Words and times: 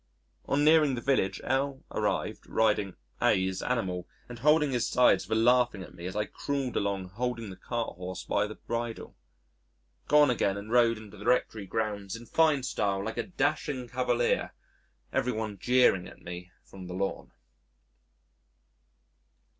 On 0.47 0.63
nearing 0.63 0.95
the 0.95 0.99
village, 0.99 1.39
L 1.43 1.83
arrived, 1.91 2.47
riding 2.47 2.95
A 3.21 3.47
's 3.51 3.61
animal 3.61 4.07
and 4.27 4.39
holding 4.39 4.71
his 4.71 4.87
sides 4.87 5.25
for 5.25 5.35
laughing 5.35 5.83
at 5.83 5.93
me 5.93 6.07
as 6.07 6.15
I 6.15 6.25
crawled 6.25 6.75
along 6.75 7.09
holding 7.09 7.51
the 7.51 7.55
carthorse 7.55 8.23
by 8.23 8.47
the 8.47 8.55
bridle. 8.55 9.15
Got 10.07 10.21
on 10.23 10.29
again 10.31 10.57
and 10.57 10.71
rode 10.71 10.97
into 10.97 11.17
the 11.17 11.25
Rectory 11.25 11.67
grounds 11.67 12.15
in 12.15 12.25
fine 12.25 12.63
style 12.63 13.03
like 13.05 13.17
a 13.17 13.27
dashing 13.27 13.87
cavalier, 13.89 14.55
every 15.13 15.33
one 15.33 15.59
jeering 15.59 16.07
at 16.07 16.23
me 16.23 16.51
from 16.63 16.87
the 16.87 16.95
lawn. 16.95 17.29